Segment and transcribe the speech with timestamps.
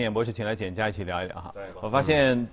[0.00, 1.62] 演博士请来简家一起聊一聊哈对。
[1.80, 2.46] 我发现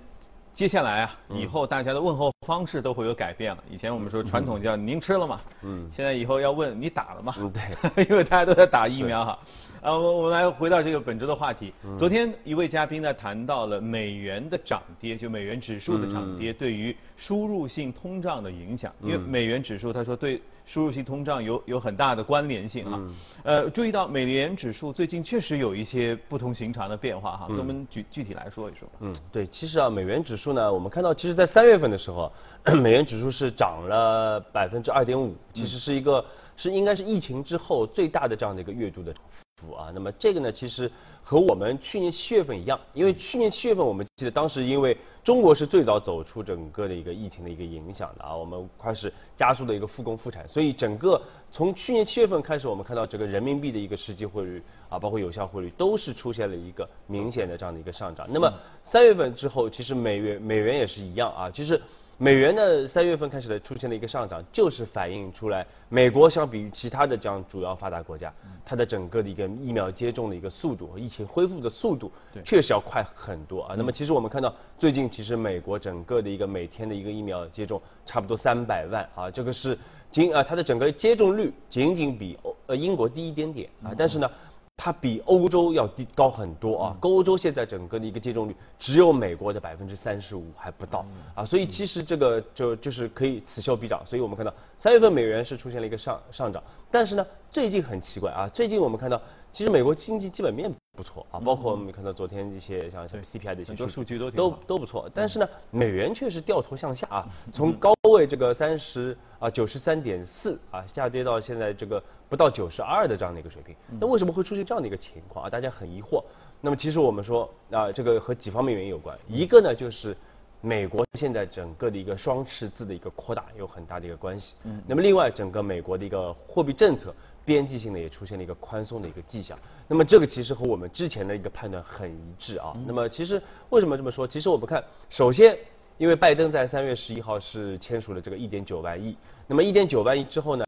[0.52, 3.62] 接下来啊，以后大家的问候方式都会有改变了。
[3.70, 5.40] 以前我们说传统叫您吃了吗？
[5.62, 5.86] 嗯。
[5.94, 7.34] 现在以后要问你打了吗？
[7.38, 8.06] 嗯对。
[8.08, 9.38] 因为大家都在打疫苗哈。
[9.82, 11.72] 啊，我我们来回到这个本周的话题。
[11.96, 18.90] 昨天一位嘉宾呢谈到了美元的涨跌，就美元指数的涨跌对于输入性通胀的影响。
[19.02, 23.00] 因为美元指数他说对输入性通胀有有很大的关联性啊。
[23.44, 28.94] 呃，注意到美元指数最近确实有一些不同寻常的变化哈，跟我们具具体来说一说吧。
[29.00, 32.30] 嗯，对，其实啊，美元指数呢，我们看到，其实在三月份的时候，
[32.82, 36.24] 美元指数是涨了百分之二点五，其实是一个
[36.56, 39.14] 是应该是疫情之后最大的这样的一个月度的
[39.56, 39.90] 幅啊。
[39.94, 40.90] 那么这个呢，其实
[41.22, 58.26] 和我们去年七月份一样，因为去年七月份我们记得当时因为中国是最早走出整个的一个疫情的一个影响的啊，我们开始加速的一个复工复产，所以整个从去年七月份开始，我们看到整个人民币的一个实际汇率啊，包括有效汇率都是出现了一个明显的这样的一个上涨。
[58.30, 58.52] 那么
[58.82, 61.80] 三月份之后，其实美元美元也是一样啊，其实。
[62.18, 68.32] 美元呢，三月份开始的出现了一个上涨，就是反映出来美国相比于其他的这样主要发达国家，
[68.64, 72.10] 它的整个的一个疫苗接种的一个速度和疫情恢复的速度，
[72.42, 73.74] 确实要快很多啊。
[73.76, 79.78] 那么其实我们看到最近其实美国整个的一个每天的一个疫苗接种差不多三百万啊，这个是
[80.10, 84.30] 仅啊它的整个接种率仅仅比欧呃英国低一点点啊，但是呢。
[84.76, 86.96] 它比欧洲要低高很多啊！
[87.00, 91.04] 欧洲现在整个的一个接种率只有美国的百分之三十五还不到。
[91.34, 94.04] 啊，所以其实这个就就是可以此消彼长。
[94.04, 112.02] 所以我们看到三月份美元是出现了一个上上涨，但是呢最近很奇怪啊，最近我们看到其实美国经济基本面不错啊，包括我们看到昨天一些像像 CPI 的一些数据都都都不错，但是呢美元却是掉头向下啊，从高位这个三十啊九十三点四啊下跌到现在这个。
[112.28, 115.48] 不到九十二的这样的一个水平，那为什么会出现这样的一个情况啊？
[115.48, 116.20] 大家很疑惑。
[116.60, 119.16] 那么其实我们说啊，这个和几方面原因有关。
[119.28, 120.16] 一个呢就是
[120.60, 124.54] 美国现在整个的一个双赤字的一个扩大有很大的一个关系。
[124.64, 124.82] 嗯。
[124.88, 127.14] 那么另外整个美国的一个货币政策
[127.46, 129.58] 边际性的也出现了一个宽松的一个迹象。
[129.88, 132.76] 那么这个其实和我们之前的一个判断很一致啊。
[132.86, 134.28] 那么其实为什么这么说？
[134.28, 135.56] 其实我们看，首先
[135.96, 139.16] 因为拜登在三月十一号是签署了这个一点九万亿。
[139.46, 140.64] 那么一点九万亿之后呢？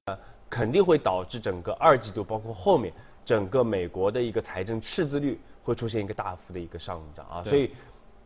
[0.51, 2.91] 肯定会导致整个二季度，包括后面
[3.23, 7.71] 整个美国的一个财政赤字率会出现一个大幅的一个上涨啊，所以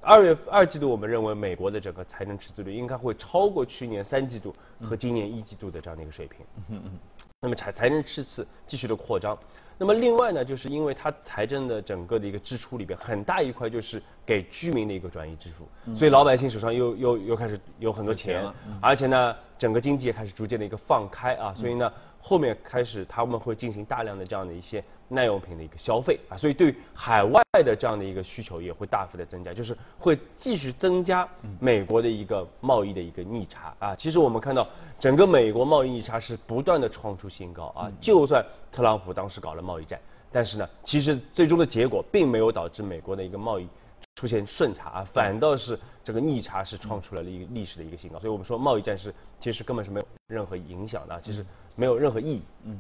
[0.03, 6.45] 二月二季度我们认为美国的整个财政赤字率应该会超过去年三季度和今年一季度的这样的一个水平。
[6.71, 6.99] 嗯嗯。
[7.41, 9.39] 那么财财政赤字继续的扩张，
[9.79, 18.45] 那么另外呢，就是因为它财政的整个的一个支出里边很大一块就是给居民的一个转移支付，所以老百姓手上又又又开始有很多钱，
[18.81, 21.93] 而且呢，整个经济也开始逐渐的一个放开啊，所以呢。
[22.25, 31.29] 后面开始他们会进行大量的这样的一些耐用品的一个消费啊，所以对海外的这样的一个需求也会大幅的增加，就是会继续增加
[31.59, 33.97] 美国的一个贸易的一个逆差啊。
[33.97, 34.65] 其实我们看到
[35.01, 40.01] 整个美国贸易逆差是不断的创出新高啊，就算特朗普当时搞了贸易战，
[40.31, 43.67] 但是呢，其实最终的结果并没有导致美国的一个贸易
[44.15, 48.19] 出现顺差啊，反倒是这个逆差是创出来了一个历史的一个新高。
[48.21, 51.45] 所以我们说贸易战是其实根本是没有任何影响的，其实。
[51.75, 52.43] 没有任何意义。
[52.65, 52.79] 嗯。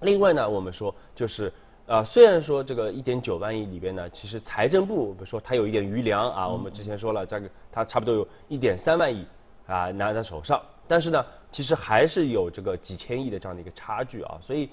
[0.00, 1.50] 另外呢，我们说就是
[1.86, 9.26] 啊，虽然说这个一点九万亿里边呢，其实财政部比如说它有一点余粮啊，我们之前说了这个它差不多有一点三万亿
[9.66, 14.68] 啊拿在手上，但是呢，其实还是有这个几千亿的这样的一个差距啊，所以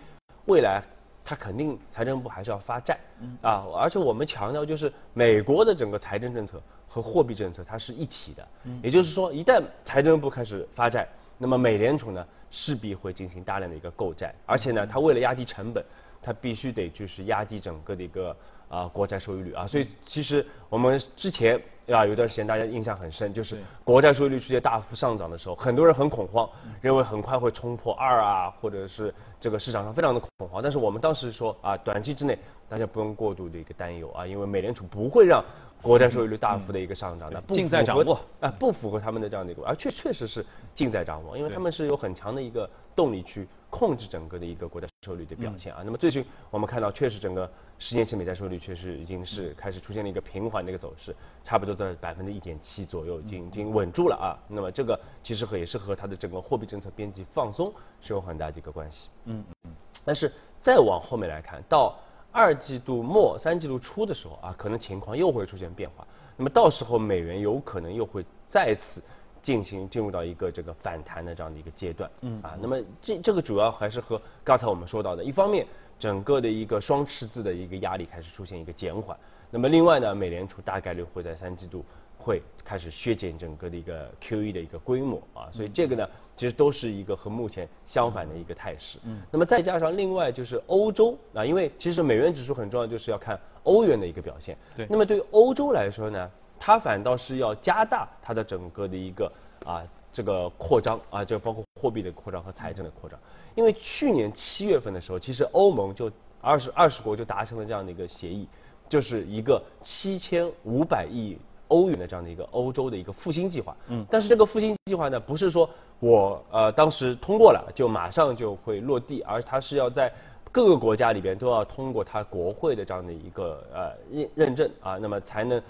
[0.45, 0.83] 未来
[1.23, 2.99] 它肯定财政部还是要发债
[3.41, 8.45] 啊，而且我们强调就是美国的整个财政政策和货币政策它是一体的，
[8.81, 11.07] 也就是说一旦财政部开始发债，
[11.38, 12.25] 那么美联储呢？
[12.51, 15.84] 势必会进行大量的一个购债，而且呢，它为了压低成本，
[16.22, 18.35] 它必须得就是压低整个的一个
[18.67, 19.66] 啊国债收益率啊。
[19.66, 26.47] 所以其实我们之前啊有段时间大家印象很深，就是国债收益率出现大幅上涨的时候，很多人很恐慌，
[26.81, 30.61] 认为很快会冲破二啊，或者是这个市场上非常的恐慌。
[30.61, 32.38] 但是我们当时说啊，短期之内
[32.72, 35.44] 大家不用过度的一个担忧啊，因为美联储不会让。
[35.82, 40.46] 国债收益率大幅的一个上涨，的尽在掌握啊，不符合他们的这样的一个，而确确实是
[40.76, 45.82] 尽在掌握，因为他们是有很强的一个动力去控制整个的一个国债收益率的表现啊。
[45.84, 54.38] 那么最近我们看到，确实整个十年期美债收益率确实已经是开始出现了一个平缓的一个走势，差不多在百分之一点七左右，已经已经稳住了啊。
[54.47, 59.09] 那么这个其实和也是和它的整个货币政策边际放松是有很大的一个关系。
[59.26, 59.72] 嗯嗯。
[60.06, 60.32] 但是
[60.62, 61.97] 再往后面来看到。
[62.31, 66.07] 二季度末、三季度初的时候啊，可能情况又会出现变化。
[66.37, 69.01] 那么到时候美元有可能又会再次
[69.41, 72.09] 进行进入到一个这个反弹的这样的一个阶段。
[72.22, 75.67] 嗯啊，那么这这个主要还是和刚才我们说到的，一方面
[75.99, 79.16] 整个的一个双赤字的一个压力开始出现一个减缓。
[79.49, 81.83] 那么另外呢，美联储大概率会在三季度
[82.22, 86.08] 会开始削减整个的一个 QE 的一个规模啊，所以这个呢，
[86.38, 89.00] 其实都是一个和目前相反的一个态势。
[89.03, 89.20] 嗯。
[89.32, 94.56] 那么再加上另外就是欧洲啊，因为其实美元指数很重要，就是要看欧元的一个表现。
[94.76, 94.85] 对。
[94.90, 96.29] 那么对于欧洲来说呢，
[96.59, 99.32] 它反倒是要加大它的整个的一个
[99.66, 99.84] 啊
[100.14, 103.20] 这个扩张啊，就包括货币的扩张和财政的扩张。
[103.56, 108.47] 因为去年七月份的时候，其实欧盟就二十二十国就达成了这样的一个协议。
[108.90, 111.38] 就是一个七千五百亿
[111.72, 115.70] 欧元的这样的一个欧洲的一个复兴计划，嗯，但是这个复兴计划呢，不是说
[116.00, 120.12] 我呃当时通过了就马上就会落地，而它是要在
[120.52, 125.62] 各个国家里边都要通过它国会的这样的一个呃认认证啊，那么才能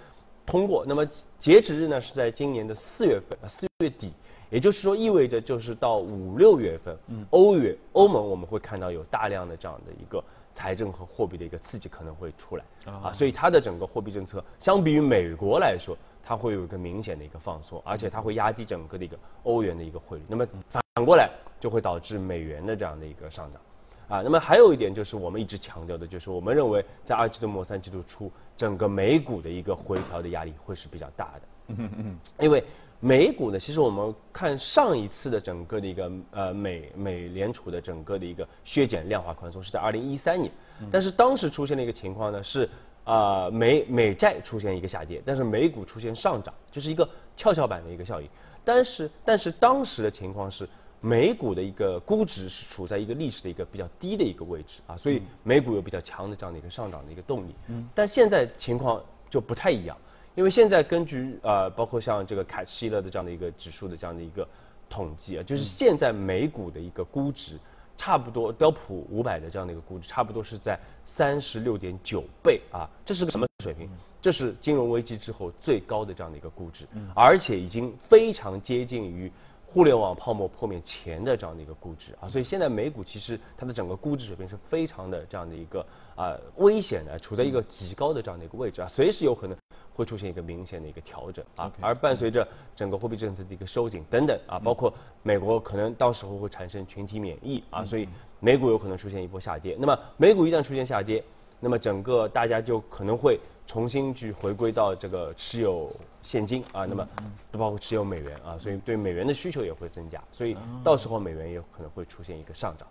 [0.46, 0.84] 通过。
[0.88, 1.06] 那么
[1.40, 4.12] 截止日呢是在今年的四月份，四月底，
[4.50, 10.24] 也就是说意味着就是到五六月份，嗯，欧元欧盟我们会看到有大量的这样的一个。
[10.54, 20.24] 财政和货币的一个刺激可能会出来啊，所以它的整个货币政策相比于美国来说，它会有一个明显的一个放松，而且它会压低整个的一个欧元的一个汇率。
[20.28, 23.62] 那么反过来就会导致美元的这样的一个上涨
[24.08, 24.22] 啊。
[24.22, 31.42] 那么还有一点就是我们一直强调的，就是我们认为在二季度末三季度初，整个美股的一个回调的压力会是比较大的。
[31.68, 32.64] 嗯嗯嗯，因为。
[33.04, 40.52] 美股呢，其实我们看上一次的整个的一个呃美美联储的整个的一个削减量化宽松是在二零一三年，
[40.92, 42.70] 但是当时出现的一个情况呢是
[43.04, 48.30] 啊美美债出现一个下跌，但是美股出现上涨，就是一个跷跷板的一个效应。
[48.64, 50.70] 但是但是当时的情况是
[51.00, 57.56] 美股的一个估值是处在一个历史的一个比较低的一个位置啊，所以美股有比较强的这样的一个上涨的一个动力。
[57.70, 59.98] 嗯，但现在情况就不太一样。
[60.36, 64.48] 因为现在根据呃，包括像这个凯希勒的这样的一个指数的这样的一个
[64.90, 67.60] 统计啊，就是现在美股的一个估值，
[67.98, 73.90] 差不多标普五百的这样的一个估值，差不多是在三十六点九倍啊，这是个什么水平？
[74.22, 79.30] 这是金融危机之后最高的这样的一个估值，而且已经非常接近于
[79.66, 85.86] 互联网泡沫破灭前的这样的一个估值啊，所以现在美股其实它的整个估值水平是非常的这样的一个
[86.16, 89.58] 啊危险的，处在一个极高的这样的一个位置啊，随时有可能。
[89.94, 98.08] 会出现一个明显的一个调整啊，而伴随着整个货币政策的一个收紧等等啊，包括美国可能到时候会产生群体免疫啊，所以
[98.40, 99.76] 美股有可能出现一波下跌。
[99.78, 101.24] 那么美股一旦出现下跌，
[101.60, 105.92] 那么整个大家就可能会重新去回归到这个持有
[106.22, 107.08] 现金啊，那么
[107.52, 112.88] 包括持有美元啊，所以对美元的需求也会增加，所以到时候美元也可能会出现一个上涨。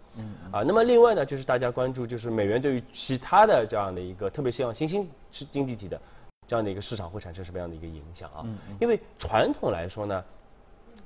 [0.53, 5.09] 啊，那么另外呢，就是大家关注就是美元对于其他的这样的一个，特别像新兴
[5.51, 6.01] 经济体的。
[6.51, 8.45] 这样的一个市场会产生什么样的一个影响啊？
[8.81, 10.25] 因为传统来说呢，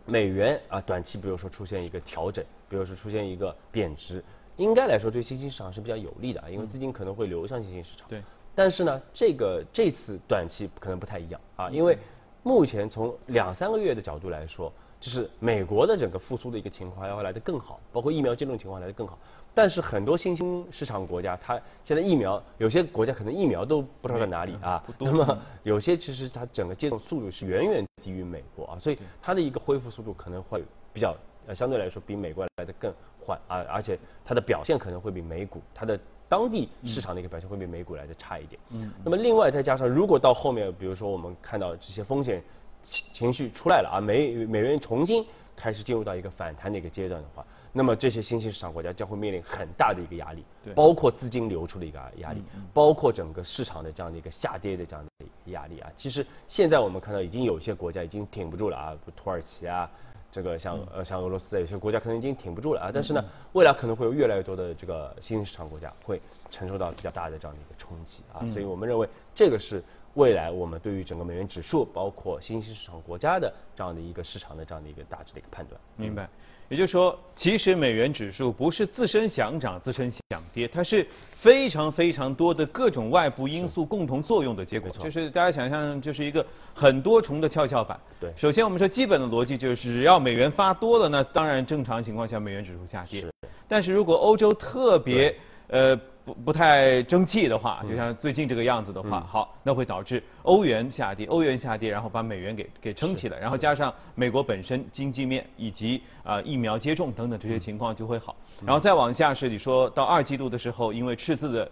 [0.07, 4.25] 美元啊短期比如说出现一个调整，比如说出现一个贬值，
[4.57, 8.09] 应该来说对新兴市场是比较有利的啊，因为资金可能会流向新兴市场。
[8.09, 8.23] 对。
[8.55, 11.99] 但是呢，这个这次短期可能不太一样啊，因为
[12.43, 14.73] 目前从两三个月的角度来说。
[15.01, 19.19] 就是美国的整个复苏的一个情况要来的更好，包括疫苗接种情况来的更好。
[19.55, 24.83] 但是很多新兴市场国家，它现在疫苗有些国家可能疫苗都不知道在哪里啊。
[24.99, 30.63] 那么有些其实它整个接种速度是远远低于美国啊，所以它的一个恢复速度可能会
[30.93, 31.17] 比较
[31.47, 35.99] 呃相对来说比美国来的更缓啊，而且它的表现可能会比美股它的
[36.29, 38.61] 当地市场的一个表现会比美股来的差一点。
[38.71, 38.93] 嗯。
[39.05, 42.43] 那么另外再加上如果到后面，比如说我们看到这些风险。
[42.87, 45.25] 情情绪出来了啊，美美元重新
[45.57, 47.43] 开始进入到一个反弹的一个阶段的话，
[47.77, 52.41] 那么这些新兴市场国家将会面临很大的一个压力，对，包括资金流出的一个压力，
[52.73, 55.91] 包括整个市场的这样的一个下跌的这样的压力啊。
[55.97, 59.91] 其实现在我们看到已经有些国家已经挺不住了啊，土耳其啊，
[60.31, 62.91] 这个像呃像俄罗斯有些国家可能已经挺不住了啊。
[62.95, 68.47] 但是呢，未来可能会有越来越多的这个新兴市场国家会承受到比较大的这样的一个冲击啊。
[68.53, 69.83] 所以我们认为这个是。
[70.15, 75.81] 未来我们对于整个美元指数，包括新兴市场国家的这样的一个市场的这样的一个大致的一个判断。
[75.97, 76.29] 明白。
[76.71, 81.07] 也就是说，其实美元指数不是自身想涨、自身想跌，它是
[81.39, 84.89] 非常非常多的各种外部因素共同作用的结果。
[84.91, 88.01] 就是大家想象，就是一个很多重的跷跷板。
[88.19, 88.33] 对。
[88.35, 93.21] 首先，我们说基本的逻辑就是，只要美元发多了，那当然正常情况下美元指数下跌。
[93.21, 93.31] 是。
[93.69, 95.99] 但是如果欧洲特别呃。
[96.25, 111.71] 不不太争气的话，就像最近这个样子的话，好，那会导致欧元下跌，欧元下跌，然后把美元给给撑起来，然后加上美国本身经济面以及啊疫苗接种等等这些情况就会好，然后再往下是你说到二季度的时候，因为赤字的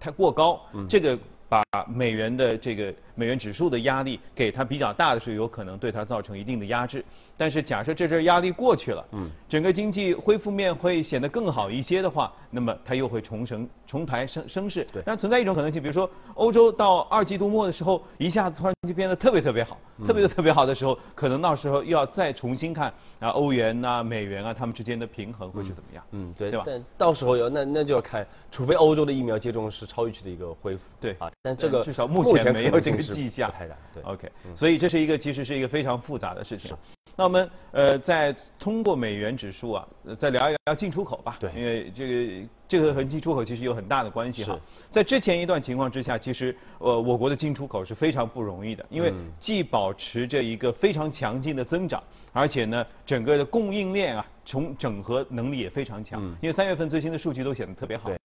[0.00, 1.16] 太过高，这个
[1.48, 7.04] 把美元的这个美元指数的压力给它比较大的时候，有可能对它造成一定的压制。
[7.36, 14.86] 但是假设这阵压力过去了，嗯，整个经济恢复面会显得更好一些的话，那么它又会重升重抬升升势。
[14.92, 15.02] 对。
[15.04, 26.04] 但存在一种可能性，比如说欧洲到二季度末的时候，一下子突然就变得特别特别好，特别特别好的时候，可能到时候又要再重新看啊欧元呐、美元啊，它们之间的平衡会是怎么样？
[26.12, 26.62] 嗯，对，对吧？
[26.64, 30.82] 但到时候要那那就要看，除非欧洲的疫苗接种是超预期的一个恢复。
[31.00, 33.52] 对啊，但这个至少目前没有这个迹象。
[33.92, 34.02] 对。
[34.02, 36.76] OK，所以这是一个其实是一个非常复杂的事情。
[37.16, 39.86] 那我们呃再通过美元指数啊，
[40.18, 41.36] 再聊一聊进出口吧。
[41.38, 41.50] 对。
[41.54, 44.58] 因为这个这个和进出口其实有很大的关系哈。
[44.90, 52.02] 在之前一段情况之下，其实呃我国的进出口是非常不容易的，因为既保持着一个非常强劲的增长，
[52.32, 56.20] 而且呢整个的供应链啊从整合能力也非常强。
[56.20, 56.34] 嗯。
[56.42, 58.08] 因为三月份最新的数据都显得特别好。
[58.08, 58.18] 对。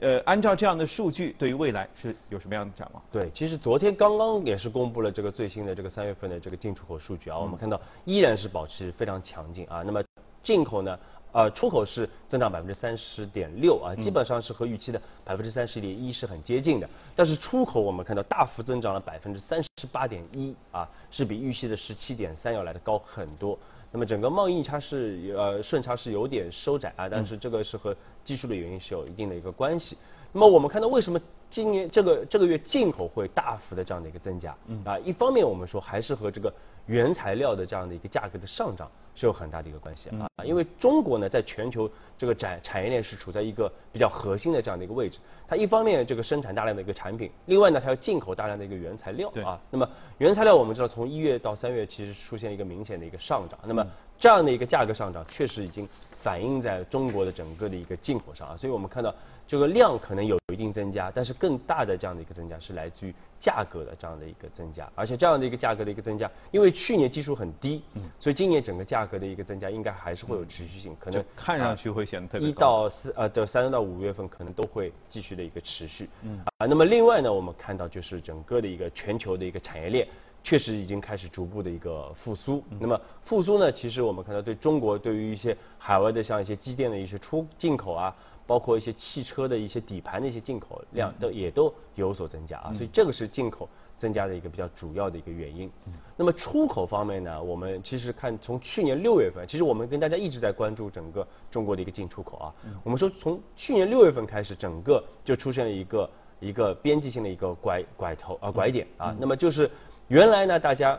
[0.00, 3.02] 呃，按照这样的数据，对于未来是有什么样的展望？
[3.12, 9.82] 对，其实昨天刚刚也是公布了这个最新的这个三月份的这个进出口数据啊，我们看到依然是保持非常强劲啊。
[9.84, 10.02] 那么
[10.42, 10.98] 进口呢，
[11.32, 16.88] 呃，出口是增长百分之三十点六啊，基本上是和预期的百分之三十点一是很接近的。
[17.14, 23.58] 但是出口我们看到大幅增长了百分之三十八点一啊，是比预期的十七点三要来的高很多。
[23.92, 27.94] 那么整个贸易逆差是呃顺差是有点收窄啊，但是这个是和
[28.24, 29.96] 技术的原因是有一定的一个关系。
[30.32, 31.20] 那么我们看到为什么
[31.50, 34.56] 今年这个这个月进口会大幅的这样的一个增加？
[34.84, 36.52] 啊，一方面我们说还是和这个
[36.90, 49.60] 原材料的这样的一个价格的上涨是有很大的一个关系啊，因为中国呢在全球这个产产业链是处在一个比较核心的这样的一个位置，它一方面这个生产大量的一个产品，另外呢它要进口大量的一个原材料啊。
[49.70, 53.86] 那么原材料我们知道从一月到三月其实出现一个明显的一个上涨，那么
[54.18, 55.88] 这样的一个价格上涨确实已经
[56.20, 59.14] 反映在中国的整个的一个进口上啊，所以我们看到。
[59.50, 76.40] 这个量可能有一定增加，但是更大的这样的一个增加是来自于价格的这样的一个增加，而且这样的一个价格的一个增加，因为去年基数很低，嗯，所以今年整个价格的一个增加应该还是会有持续性，可能看上去会显得特别一到四呃的三到五月份可能都会继续的一个持续，嗯。
[76.58, 80.06] 啊，那么另外呢，我们看到就是整个的一个全球的一个产业链
[80.44, 88.14] 确实已经开始逐步的一个复苏，那么复苏呢，其实我们看到对中国对于一些海外的像一些机电的一些出进口啊。
[88.50, 95.70] 包括一些汽车的一些底盘的一些进口量都也都有所增加啊，所以这个是进口增加的一个比较主要的一个原因。
[96.16, 102.52] 那么出口方面呢，我们其实看从去年六月份，其实我们跟大家一直在关注整个中国的一个进出口啊。
[102.82, 109.14] 我们说从去年六月份开始，整个就出现了一个一个边际性的一个拐拐头啊拐点啊。
[109.20, 109.70] 那么就是
[110.08, 110.98] 原来呢，大家。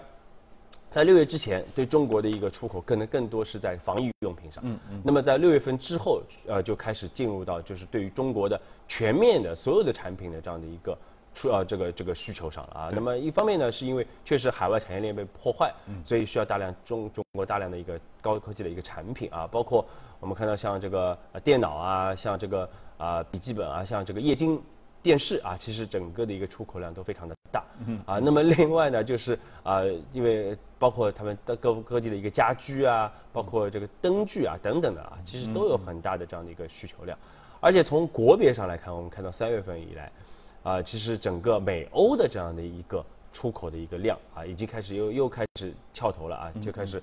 [0.91, 4.61] 在六月之前，对中国的一个出口可能更多是在防疫用品上。
[4.67, 5.01] 嗯嗯。
[5.05, 10.97] 那么在六月份之后，呃，就开始进入到就是对于中国的全面的所有的产品的这样的一个
[11.33, 12.89] 出呃这个这个需求上了啊。
[12.91, 15.73] 那么一方面呢，是因为确实海外产业链被破坏，
[16.05, 19.85] 所以需要大量中中国大量的一个高科技的一个产品啊，包括
[20.19, 24.61] 我们看到像这个电脑啊，像这个啊笔记本啊，像这个液晶。
[25.03, 27.63] 电视啊，其实整个的一个出口量都非常的大，
[28.05, 29.81] 啊，那么 另外呢，就是啊，
[30.13, 37.17] 因为包括他们的各各地的一个家居啊，包括这个灯具啊等等的啊，其实都有很大的这样的一个需求量，
[37.59, 40.11] 而且从国别上来看，我们看到三月份以来，
[40.61, 43.03] 啊，其实整个美欧的这样的一个
[43.33, 47.01] 出口的一个量啊，已经开始又又开始翘头了啊，就开始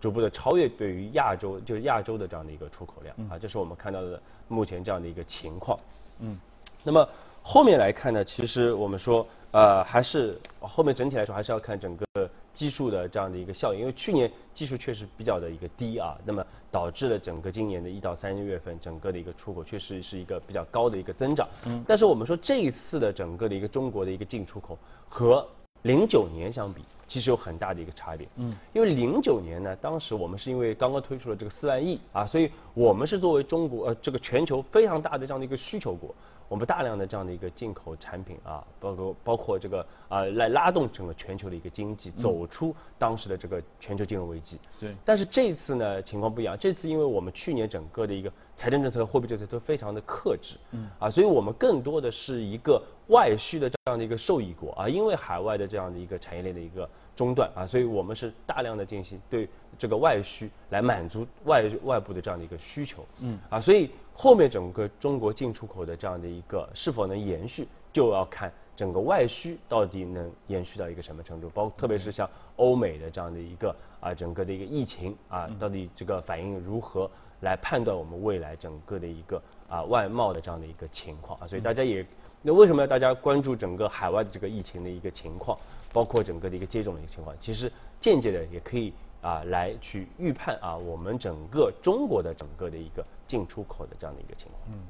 [0.00, 5.76] 逐步的超越对于亚洲就是亚洲的这样的一个出口量啊，这是我们看到的目前这样的一个情况，
[6.20, 6.38] 嗯，
[6.84, 7.08] 那么。
[7.42, 21.48] 后面来看呢，其实我们说，呃，还是后面整体来说还是要看整个基数的这样的一个效应，因为去年基数确实比较的一个低啊，那么导致了整个今年的一到三月份整个的一个出口确实是一个比较高的一个增长。
[21.66, 21.82] 嗯。
[21.88, 24.78] 但是我们说这一次的整个的一个中国的一个进出口
[25.08, 25.46] 和
[25.82, 28.26] 零九年相比，其实有很大的一个差别。
[28.36, 28.56] 嗯。
[28.72, 36.14] 因为零九年呢，当时我们是因为刚刚推出了这个四万亿啊，所以我们是作为中国呃这个全球非常大的这样的一个需求国。
[36.48, 44.58] 我们大量的这样的一个进口产品啊，包括包括这个啊，来拉动整个全球的一个经济走出当时的这个全球金融危机。
[44.80, 44.92] 对。
[45.04, 56.90] 但是这次呢情况不一样，这次因为我们去年整个的一个财政政策、货币政策都非常的克制，嗯，啊，所以我们更多的是一个外需的这样的一个受益国啊，因为海外的这样的一个产业链的一个
[57.20, 59.48] 中断啊，所以我们是大量的进行对
[59.78, 63.90] 这个外需来满足外外部的这样的一个需求，嗯，啊，所以。
[64.12, 77.10] 后面整个中国进出口的这样的一个是否能延续，就要看整个外需到底能延续到一个什么程度，包特别是像欧美的这样的一个啊整个的一个疫情啊，到底这个反应如何
[77.40, 81.40] 来判断我们未来整个的一个啊外贸的这样的一个情况。
[81.40, 82.04] 啊，所以大家也
[82.42, 85.58] 那为什么要大家关注整个海外的这个疫情的一个情况，
[85.92, 87.34] 包括整个的一个接种的一个情况？
[87.40, 87.70] 其实
[88.00, 94.60] 间接的也可以啊来去预判啊我们整个中国的整个的一个进出口的这样的一个情况。
[94.68, 94.80] 嗯。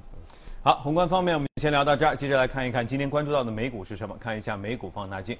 [0.62, 4.14] 好，宏观方面我们先聊到这儿，接着来看一看今天关注到的美股是什么？
[4.20, 5.36] 看一下美股放大镜。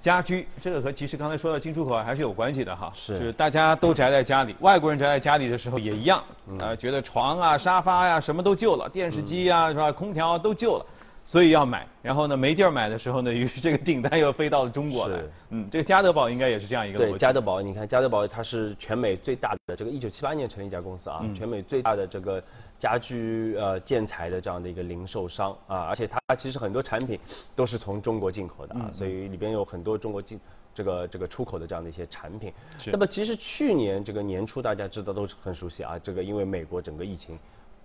[0.00, 6.24] 家居这个和其实刚才说到进出口还是有关系的哈，是大家都宅在家里，外国人宅在家里的时候也一样，
[6.58, 10.86] 呃，觉得床啊、沙发呀什么都旧了，电视机呀是吧，空调都旧了。
[11.24, 15.20] 所以要买，然后呢，没地儿买的时候呢，于是这个订单又飞到了中国来。
[15.50, 22.42] 嗯，这个家得宝应该也是这样一个对，家得宝，你看家得宝它是全美最大的这个，一九七八年成立一家公司啊，全美最大的这个
[22.80, 27.16] 家居呃建材的这样的一个零售商啊，而且它其实很多产品
[27.54, 30.40] 都是从中国进口的啊，所以里边有很多中国进
[30.74, 32.52] 这个这个出口的这样的一些产品。
[32.86, 37.38] 那么其实去年这个年初大家知道都很熟悉啊，这个因为美国整个疫情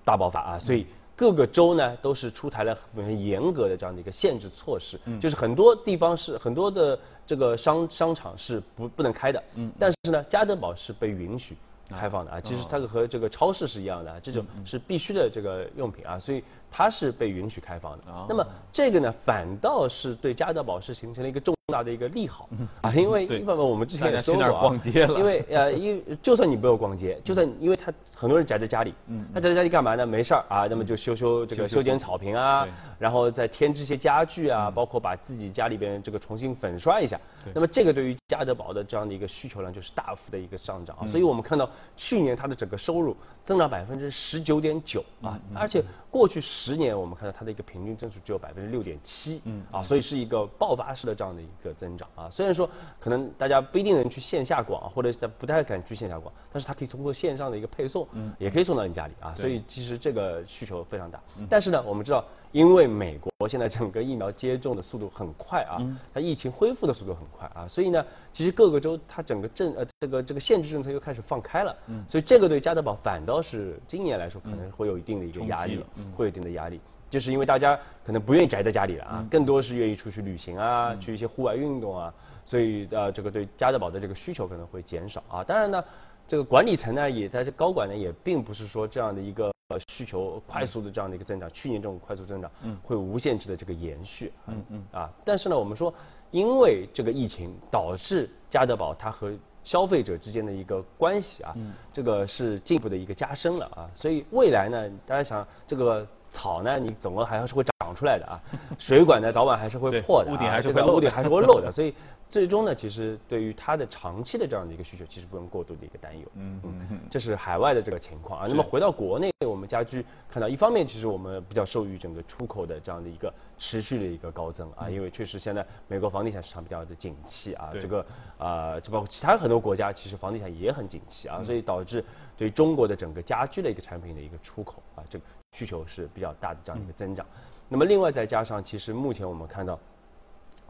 [0.04, 0.88] 大爆发啊，所以。
[1.16, 9.42] 各个州呢都是出台了很严格的这样的一个限制措施，就是很多地方是很多的这个商商场是不不能开的，
[9.80, 11.56] 但是呢，家得宝是被允许
[11.90, 12.42] 开放的啊。
[12.42, 16.44] 其实它和这个超市是一样的，这种是必须的这个用品啊，所以
[16.75, 18.03] 它是被允许开放的。
[18.27, 21.55] 那么这个呢，反倒是对家得宝是形成了一个重。
[21.74, 22.48] 大的一个利好。
[22.82, 24.79] 啊，因为一方面我们之前也说过啊，
[25.17, 30.05] 因为呃，因为就算你不用逛街，就算因为他很多人宅在家里，嗯，他宅在家里干嘛呢？
[30.05, 32.67] 没事儿啊，那么就修修这个修剪草坪啊，
[33.00, 37.20] 然后再添置些家具啊，包括把自己家里边这个重新粉刷一下。
[37.51, 41.67] 那么这个对于家得宝的这样的一个需求量就是大幅的一个上涨，所以我们看到
[41.98, 51.46] 去年它的整个收入增长百分之十九点九啊，而且过去十年我们看到它的一个平均增速只有百分之六点七，嗯啊，所以是一个爆发式的这样的一。
[51.56, 52.70] 一个增长啊，虽然说
[53.00, 61.20] 可能大家不一定能去线下逛，或者不太敢去线下逛，但是它可以通过线上的一个配送，嗯，也可以送到你家里啊，所以其实这个需求非常大。
[61.50, 62.24] 但是呢，我们知道，
[62.56, 65.76] 因为美国现在整个疫苗接种的速度很快啊，
[66.14, 75.84] 它疫情恢复的速度很快啊，所以呢，其实各个州它整个政呃这个这个限制政策又开始放开了，嗯，所以这个对加德宝反倒是今年来说可能会有一定的一个压力，
[76.16, 76.80] 会有一定的压力。
[77.10, 82.14] 就是因为大家可能不愿意宅在家里了啊，更多是愿意出去旅行啊，去一些户外运动啊，
[82.46, 85.44] 所以呃这个对家得宝的这个需求可能会减少啊。
[85.44, 85.84] 当然呢，
[86.25, 89.53] 这个管理层呢也在这高管呢也并不是说这样的一个
[89.88, 95.10] 需求快速的这样的一个增长，去年这种快速增长嗯会无限制的这个延续，嗯嗯啊。
[95.24, 95.94] 但是呢，我们说
[96.30, 101.56] 因为这个疫情导致家得宝它和消费者之间的一个关系啊，
[101.92, 106.08] 这个是进一步的一个加深了啊，所以未来呢，大家想这个。
[106.32, 108.36] 草呢，你总共还是会长出来的啊。
[108.78, 111.72] 水管呢，早晚还是会破的，屋顶还是会漏，屋顶还是会漏的。
[111.72, 111.96] 所以
[112.29, 116.25] 最终呢，其实对于它的长期的这样的一个需求，其实不用过度的一个担忧。
[116.35, 118.46] 嗯嗯，这是海外的这个情况啊。
[118.50, 128.05] 那么回到国内，我们家居看到一方面，其实我们比较受益整个出口的这样的一个持续的一个高增啊，因为确实现在美国房地产市场比较的景气啊，这个
[128.38, 132.03] 啊，就包括其他很多国家，其实房地产也很景气啊，所以导致
[132.35, 135.25] 对中国的整个家居的一个产品的一个出口啊，这个。
[135.51, 137.25] 需求是比较大的这样一个增长，
[137.70, 139.79] 那么另外再加上，其实目前我们看到，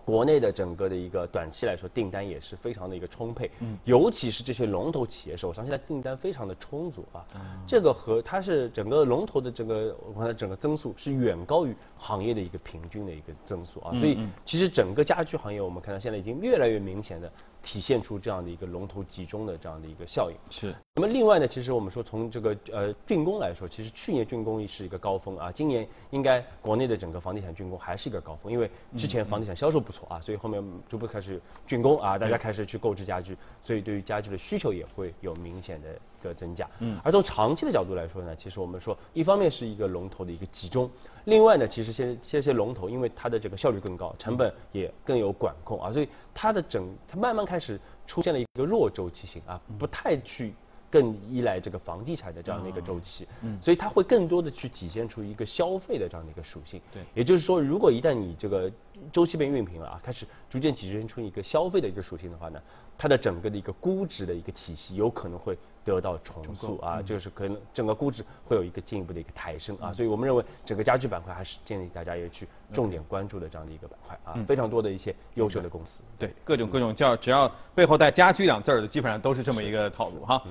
[0.05, 7.25] 国内的整个的一个短期来说订单也是非常的一个充沛，嗯，尤其是这些龙头企业手上现在订单非常的充足啊，
[7.65, 17.31] 这个和它是整个龙头的整个我看整个增速是远高于行业的一个平均的一个增速啊，所以其实整个家居行业我们看到现在已经越来越明显的。
[17.65, 20.37] 体现出这样的一个龙头集中的这样的一个效应。
[20.51, 20.73] 是。
[20.93, 36.69] 那么另外呢，其实我们说从这个呃竣工来说，其实去年竣工是一个高峰啊，今年应该国内的整个房地产竣工还是一个高峰，因为之前房地产销售不错啊，所以后面逐步开始竣工啊，大家开始去购置家具，所以对于家具的需求也会有明显的一个增加。
[36.79, 36.99] 嗯。
[37.01, 40.91] 而从长期的角度来说呢，其实我们说一方面是一个龙头的一个集中，
[41.23, 47.45] 另外呢，其实现这些龙头因为它的这个效率更高，成本也更有管控啊，所以它的整它慢慢。
[47.45, 50.51] 开始出现了一个弱周期性啊，不太去
[50.89, 58.71] 更依赖这个房地产的这样的一个周期，嗯，所以它会更多的去体现出一个消费的这样的一个属性，对，也就是说，如果一旦你这个
[59.11, 62.59] 周期被熨平了啊，开始逐渐体现出一个消费的一个属性的话呢，
[62.97, 65.55] 它的整个的一个估值的一个体系有可能会。
[65.85, 80.41] 得到重塑啊，就是可能整个估值会有一个进一步的一个抬升啊，所以我们认为整个家居板块还是建议大家也去重点关注的这样的一个板块啊，非常多的一些优秀的公司，对，各种各种叫只要背后带家居两字儿的，基本上都是这么一个套路哈。